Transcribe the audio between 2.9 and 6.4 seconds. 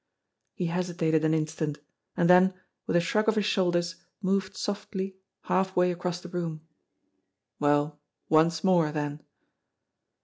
a shrug of his shoulders, moved softly halfway across the